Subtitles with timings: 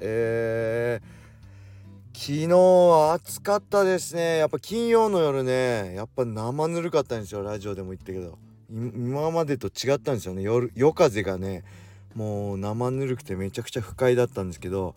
[0.00, 4.38] えー、昨日暑かったですね。
[4.38, 7.42] やっぱ金曜の夜ねやっぱ生ぬるかったんですよ。
[7.42, 8.38] ラジオでも言ったけど。
[8.68, 10.42] 今までと違ったんですよね。
[10.42, 11.64] 夜夜風がね
[12.14, 14.96] もう生ぬるくてめちゃくちゃ不快だったんですけど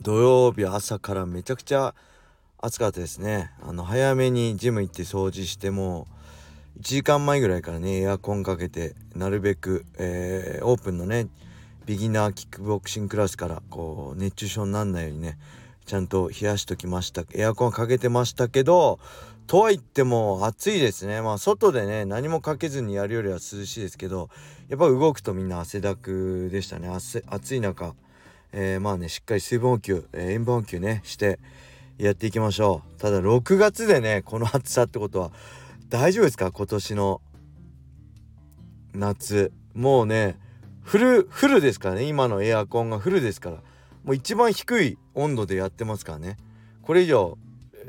[0.00, 1.94] 土曜日朝からめちゃくちゃ
[2.58, 3.52] 暑かったですね。
[3.62, 6.06] あの早めにジム行って掃除しても
[6.80, 11.28] 1時間前ぐらいからねエアコンかけてなるべく、えー、オープンのね
[11.86, 15.38] ビギナーキックボクシングクラスからこう熱中症になんないようにね
[15.86, 17.22] ちゃんと冷やしときました。
[17.32, 18.98] エアコンかけてましたけど
[19.46, 21.22] とは言っても暑いですね。
[21.22, 24.28] まあ外でね何もかけずにやるよりは涼しいですけど
[24.68, 26.88] やっぱ動くとみんな汗だくでしたね。
[26.88, 27.94] 暑い中、
[28.50, 31.38] えー、まあねしっかり水分補給、えー、塩分補給ねして
[31.98, 33.00] やっていきましょう。
[33.00, 35.30] ただ6月でねこの暑さってことは
[35.88, 36.50] 大丈夫ですか？
[36.50, 37.20] 今年の
[38.92, 39.52] 夏。
[39.72, 40.36] もうね
[40.86, 42.04] フルフルですからね。
[42.04, 43.56] 今のエアコンがフルですから。
[44.04, 46.36] もう一番低い温度でやってますからね。
[46.82, 47.36] これ以上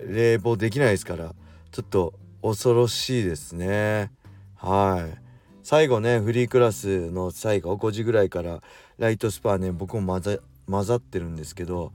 [0.08, 1.36] 冷房できないですから。
[1.72, 4.12] ちょっと恐ろしいですね。
[4.56, 5.22] はい。
[5.62, 8.64] 最後ねフリークラスの最後5時ぐらいから
[8.98, 10.20] ライトスパーね僕も
[10.68, 11.92] 混ざってるんですけど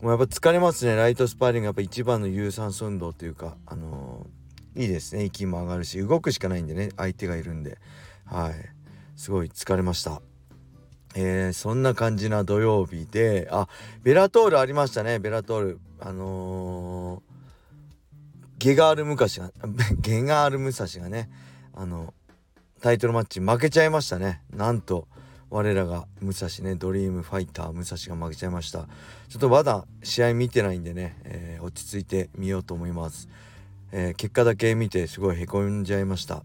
[0.00, 0.96] もうやっぱ疲れますね。
[0.96, 5.24] ライトスパーリングやっぱ一番の有酸素運動というかあのーいいですね。
[5.24, 7.76] 息も上がるし動くしかないんでね相手がいるんで。
[8.24, 8.54] はい。
[9.16, 10.22] すごい疲れました。
[11.16, 13.68] えー、そんな感じな土曜日であ
[14.02, 15.18] ベラトールありましたね。
[15.18, 15.80] ベラトール。
[16.00, 17.34] あのー、
[18.58, 19.50] ゲガール・ムカシが
[20.00, 21.30] ゲガール・ムサシがね
[21.72, 22.12] あの
[22.80, 24.42] タイトルマッチ負けちゃいましたね。
[24.50, 25.06] なんと
[25.50, 28.88] 我らが武蔵ねドリームファイター武蔵が負けちゃいました。
[29.28, 33.28] ちょっとまだ試合見てないんでね、えー、落ち着いてみようと思います。
[33.92, 36.42] えー、結果だけ見てすごいへこんじゃいました。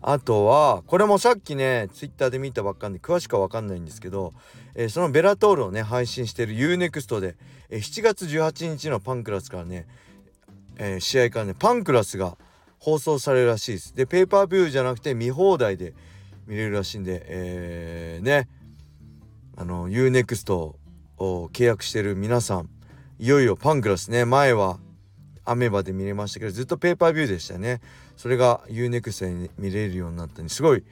[0.00, 4.32] あとはこれもさっきねツイッターで見たばっかんで詳しくは分かんないんですけど、
[4.74, 7.36] えー、そのベラトールをね配信してる UNEXT で、
[7.68, 9.86] えー、7月18日のパンクラスからね、
[10.76, 12.36] えー、試合からねパンクラスが
[12.78, 13.94] 放送されるらしいです。
[13.94, 15.94] でペーパービューじゃなくて見放題で
[16.46, 18.48] 見れるらしいんでえー、ね
[19.56, 20.76] あの UNEXT を
[21.52, 22.70] 契約してる皆さん
[23.18, 24.78] いよいよパンクラスね前は
[25.44, 27.80] アメバで見れましたけどずっとペーパービューでしたね。
[28.18, 30.84] それが UNEXT で見れるようになったんですごい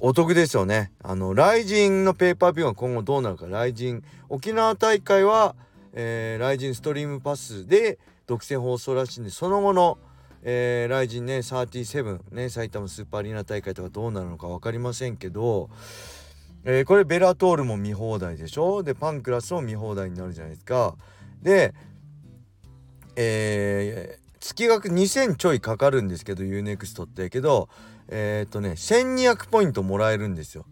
[0.00, 0.90] お得ですよね。
[1.02, 3.46] あのライジンのペーパービューが今後どうなるか。
[3.46, 5.54] ライジン沖縄大会は、
[5.92, 9.98] えー、ライジンストリームパスで独占放送らしいんでその後の
[10.46, 15.70] えー、ライジンね37ね埼玉スーパーアリーナ大会とかどうなるのか分かりませんけど、
[16.64, 18.82] えー、これベラトールも見放題でしょ？
[18.82, 20.96] でパンクラスも見放題になるじゃないですか。
[21.40, 21.72] で
[23.16, 24.23] えー、
[24.54, 27.30] 月額2000ちょいかかるんですけど UNEXT って。
[27.30, 27.68] けど
[28.08, 30.66] えー、っとね1200ポイントもらえるんですよ。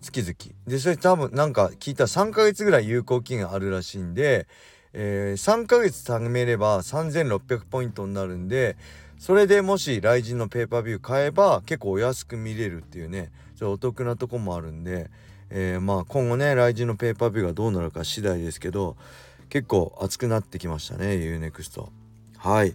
[0.00, 0.34] 月々。
[0.66, 4.46] でそれ多分なんか聞いたら3ヶ月ぐらい有効期限あるらしいんで、
[4.92, 8.76] えー、3ヶ月貯めれば3600ポイントになるんで
[9.18, 15.10] それでもし雷神のペーパービュー買えば結構お安く見れるっていうねちょお得なとこもあるんで、
[15.50, 18.96] えー、まあ今後ね雷神のペーパービューがどうなるか次第ですけど
[19.48, 21.86] 結構熱くなってきましたね UNEXT
[22.38, 22.74] はい。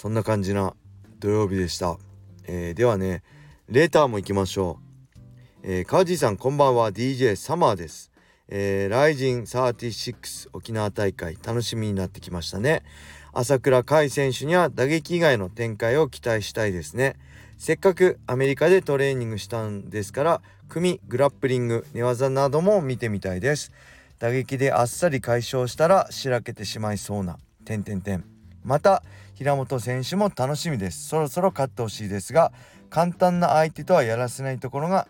[0.00, 0.74] そんな感じな
[1.18, 1.98] 土曜日でした、
[2.44, 3.24] えー、ではね
[3.68, 4.78] レーターも行きましょ
[5.10, 6.92] う、えー、川地さんこんばんは。
[6.92, 8.12] DJ サマーです。
[8.46, 12.84] えー、ライジン36沖縄大会楽しみになってきましたね。
[13.32, 17.16] 朝倉海選手には打撃以外の展開を期待したいですね。
[17.58, 23.72] せっかくアメリカでトレーニングしたんですから組グラップリング寝技なども見てみたいです。
[24.20, 28.37] 打撃であっさり解消したらしらけてしまいそうな点点点
[28.68, 29.02] また
[29.34, 31.08] 平本選手も楽しみです。
[31.08, 32.52] そろそろ勝ってほしいですが
[32.90, 35.08] 簡単な相手とはやらせないところが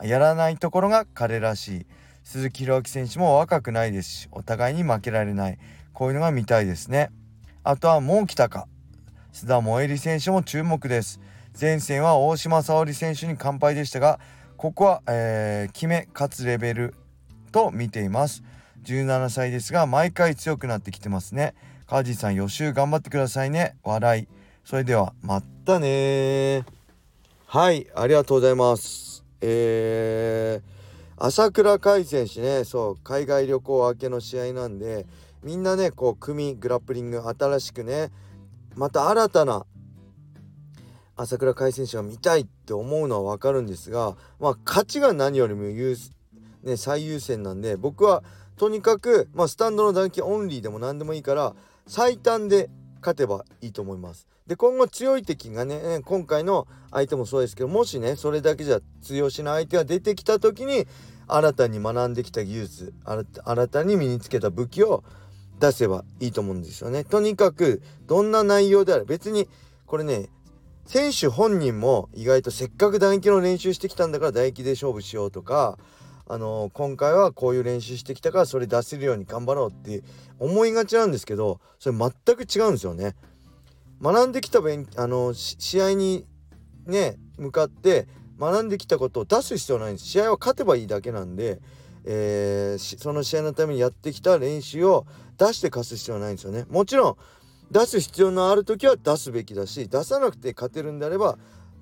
[0.00, 1.86] やらないところが彼らしい。
[2.22, 5.58] 鈴木宏明選手も若くないですしお互いに負けられない。
[5.92, 7.10] こういうのが見たいですね。
[7.64, 8.68] あとはもう来たか。
[9.32, 11.20] 須田萌衣選手も注目です。
[11.60, 14.20] 前線は大島沙織選手に完敗でしたが
[14.56, 16.94] ここは、えー、決め勝つレベル
[17.50, 18.44] と見ています。
[18.84, 21.54] 17歳ですが毎回強くなってきてますね。
[21.92, 23.76] カジさん予習頑張ってくださいね。
[23.82, 24.28] 笑い。
[24.64, 26.64] それではまたね
[27.44, 29.22] はいありがとうございます。
[29.42, 32.64] えー、朝倉海選手ね。
[32.64, 35.04] そう海外旅行明けの試合なんで、
[35.42, 38.10] みんなねこう組グラップリング新しくね
[38.74, 39.66] また新たな
[41.14, 45.94] 朝倉海選手が見たいって思うのは分かるんですがまあ勝ちが何よりも優、
[46.62, 48.24] ね、最優先なんで僕は
[48.56, 51.54] とにかく、まあ、スタンドの団旗オンリーでも何でもいいから
[51.86, 52.70] 最短で
[53.00, 54.26] 勝てばいいと思います。
[54.46, 60.86] で今後強い敵がね今回の相手もそうですけどもしねそれだけじゃ通用しない相手が出てきた時に
[61.28, 65.04] 新たに学んできた技術新たに身につけた武器を
[65.60, 67.04] 出せばいいと思うんですよね。
[67.04, 69.48] とにかくどんな内容であれ別に
[69.86, 70.28] これね
[70.84, 75.78] 選手本人も意外とせっかく打撃の練習してきたんだから打撃で勝負しようとか
[76.32, 80.02] あの今回はこういう練習してきたからそれ出せるように頑張ろうって
[80.38, 83.14] 思いがちなんですけどそれ全く違うんですよね。
[84.00, 86.24] 学んできた勉あの試合に
[86.86, 88.08] ね向かって
[88.40, 91.60] 学んできたことを出す必要ないんです試合は勝てばいいだけなんで、
[92.06, 95.06] えー、その試合のためにやってきた練習を
[95.36, 97.16] 出して貸す必要はないんですよねもちろん
[97.70, 101.36] 出す必要のある時は出すべきだし出さなくて勝てるんであれば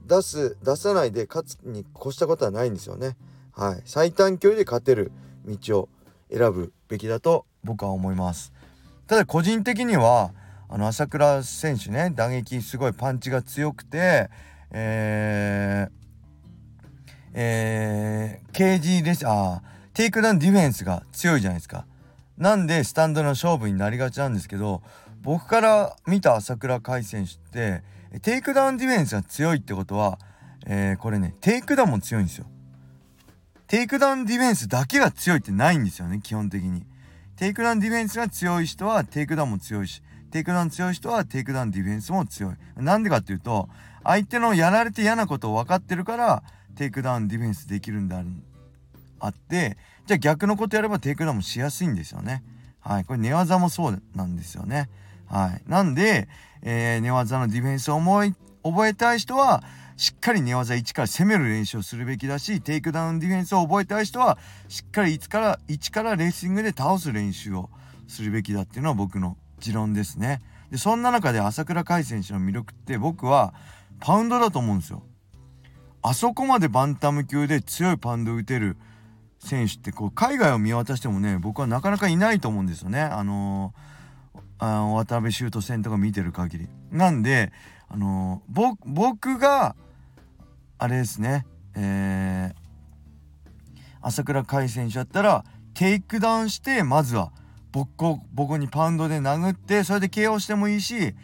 [0.05, 3.17] 出す出さないで勝つに越したことはないんですよね。
[3.55, 5.13] はい、最短距離で勝てる
[5.47, 5.89] 道を
[6.31, 8.53] 選ぶべきだと僕は思います。
[9.07, 10.33] ただ個人的には
[10.69, 14.31] あの朝倉選手ね打撃すごいパンチが強くて
[14.73, 15.93] えー、
[17.35, 19.63] えー、KG レスあ
[19.95, 21.87] テイクダウンディフェンスが強いじゃないですか。
[22.39, 24.83] なんでスタンドの勝負になりがちなんですけど
[25.21, 27.83] 僕から見た朝倉海選手って
[28.23, 30.19] テイクダウンディフェンスが強いってことは、
[30.67, 32.47] えー、これねテイクダウンも強いんですよ。
[33.71, 36.83] テイクダウンディフェンスだけが強いってないんですよね基本的に。
[37.37, 40.03] テイクダウンディフェンスが強い人はテイクダウンも強いし
[40.33, 42.55] テイクダウン強い人はテイクダウンディフェンスも強い。
[42.83, 43.69] なんでかっていうと
[44.03, 46.43] 相手のやられて嫌なことを分かってるから
[46.75, 48.27] テイクダウンディフェンスできるんである
[49.21, 52.43] あってじゃあ逆のことやればテイクダウンもしやすいんですよね。
[52.81, 54.91] はいこれ寝技もそうなんですよね。
[55.27, 55.63] はい。
[55.71, 56.27] なんで、
[56.63, 58.35] えー、寝技のディフェンスを思い
[58.65, 59.63] 覚えたい人は
[60.01, 67.69] しっかり寝技1から攻める練習をするべきだしテイクダウンディフェンスを覚えたい人はしっかり1から1からレスリングで倒す練習を
[68.09, 70.41] するべきだっていうのは僕の持論ですね。
[70.71, 73.53] でそんな中で朝倉海選手の魅力って僕は
[73.99, 75.03] パウンドだと思うんですよ。
[76.01, 78.79] あそこまでバンタム級で強いパウンドを打てる
[79.39, 83.03] 選手ってこう海外を見渡してもね僕はなかなかいないと思うんですよね。
[83.03, 86.69] あのー、あ渡部修斗戦とか見てる限り。
[86.91, 87.53] なんで
[87.91, 89.77] あのー、僕が
[90.83, 91.45] あれですね、
[91.77, 92.55] えー、
[94.01, 95.45] 朝倉海選手だったら
[95.75, 97.33] テイクダウンしてまずは
[97.71, 101.15] ボッコボコにパウンドで殴ってそれで KO してもいいし、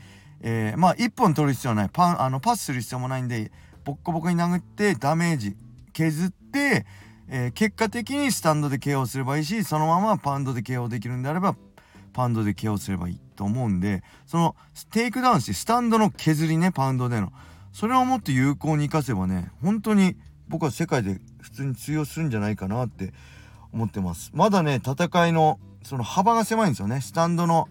[0.43, 1.91] えー、まあ1本取る必要はない。
[1.91, 3.50] パンあのパスする必要もないんで
[3.82, 5.56] ボッコボコに殴ってダメージ
[5.94, 6.85] 削って、
[7.26, 11.56] えー、結果的にスタンドで KO すればいいしそのままパウンドで KO できるんであれば
[12.12, 14.55] パウンドで KO すればいいと思うんでその
[14.91, 17.32] テイクダウンしてスタンドの削りねパウンドでの。
[17.76, 20.17] それをもっと有効に生かせばね本当に
[20.49, 23.12] 僕は世界で普通に通用するんじゃないかなって
[23.70, 24.31] 思ってます。
[24.32, 27.02] まだね戦いのその幅が狭いんですよね。
[27.02, 27.69] スタンドの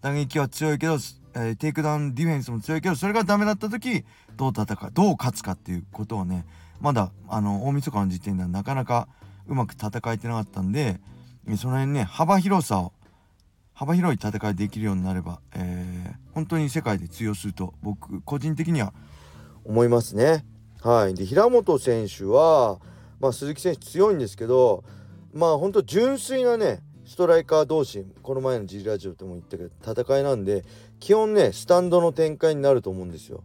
[0.00, 0.94] 打撃は強いけど、
[1.34, 4.04] えー、テイクダウンディフェンスも強いけどそれがダメだった時
[4.36, 6.44] どう戦うどう勝つかっていうことはね
[6.80, 9.06] まだあの大晦日の時点ではなかなか
[9.46, 10.98] うまく戦えてなかったんで
[11.56, 12.92] その辺ね幅広さを
[13.74, 18.92] 幅広い戦いできるようになれば、えー、本当に世界で通用すると僕個人的には
[19.66, 20.44] 思いますね。
[20.82, 22.78] はい、で平本選手は、
[23.18, 24.84] まあ、鈴木選手強いんですけど
[25.32, 29.70] まあ本当純粋なねストライカー同士この前の G ラジオでも言ったけど
[30.02, 30.64] 戦いなんで
[31.00, 33.42] 基本ねスタンドの展開になると思うんですよ。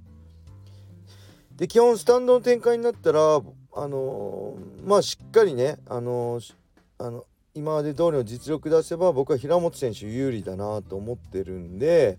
[1.55, 6.53] で基本スタンドの展開になったらあのー、まあしっかりねあのー、
[6.97, 12.17] あの今まで通りの実力出せば僕は平本選手有利だなと思ってるんで、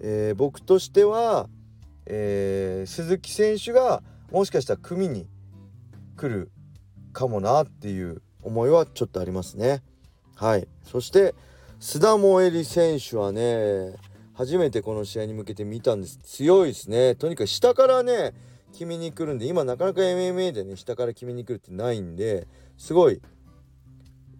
[0.00, 1.48] えー、僕としては
[2.12, 4.02] えー、鈴木選手が
[4.32, 5.28] もしかしたら組に
[6.16, 6.50] 来る
[7.12, 9.82] かもなっていう思いはちょっとありますね。
[10.34, 10.66] はい。
[10.82, 11.36] そして
[11.78, 13.94] 須田萌衣選手はね
[14.34, 16.18] 初めてこの試合に向けて見たんです。
[16.24, 17.14] 強いですね。
[17.14, 18.32] とにかく下からね
[18.72, 23.20] 決めに来るんで今なかなか MMA でね下から決めに来るってないんですごい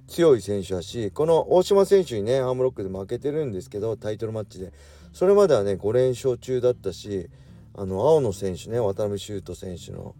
[0.08, 4.72] 強い選手だしこの大島選手にねアームロックで負けてるんですけどタイトルマッチで。
[5.12, 7.28] それまではね5連勝中だったし
[7.74, 10.14] あの青野選手ね渡辺修斗選手の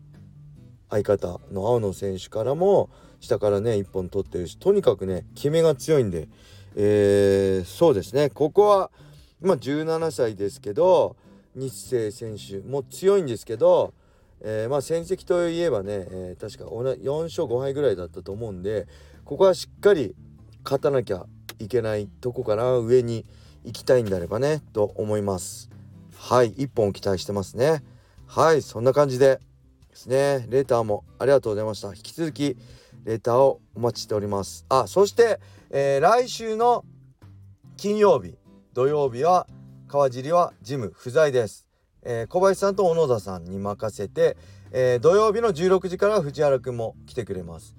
[0.89, 2.91] 相方の青野選手からも
[3.21, 6.29] 下からね1本取ってるしとにかくね決めが強いんで、
[6.77, 8.31] えー、そうですね。
[8.31, 8.91] ここは
[9.41, 11.17] まあ17歳ですけど
[11.55, 13.95] 日清選手も強いんですけど、
[14.41, 18.87] えー、まあ戦績といえばね、えー、確か4勝5敗ぐらいだったと思うんで
[19.25, 20.15] ここはしっかり
[20.65, 21.27] 勝たなきゃ
[21.59, 23.27] いけないとこかな上に
[23.65, 25.71] 行きたいんであればねと思います。
[26.23, 27.83] はい一本期待してますね。
[28.27, 29.41] はいそんな感じで
[29.89, 30.47] ですね。
[30.51, 31.89] レーターもありがとうございました。
[31.89, 32.59] 引き続き
[33.05, 34.67] レーターをお待ちしております。
[34.69, 36.85] あそして、えー、来週の
[37.79, 38.37] 金曜日
[38.75, 39.47] 土曜日は
[39.89, 41.67] 川尻はジム不在です、
[42.03, 44.37] えー、小林さんと小野田さんに任せて、
[44.73, 47.75] えー、土曜日の16時から藤原くんも来てくれます。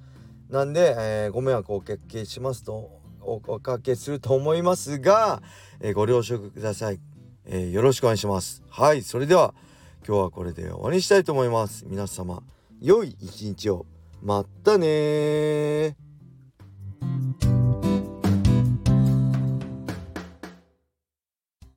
[0.50, 5.44] なんで、えー、ご迷惑をおかけしますとおかけすると思いますが、
[5.80, 7.00] えご了承ください、
[7.46, 8.64] えー、よろしくお願いします。
[8.70, 9.54] はいそれでは
[10.08, 11.86] 今日はこれで終わりにしたいと思います。
[11.88, 12.44] 皆様
[12.80, 13.86] 良い一日を。
[14.22, 15.96] またね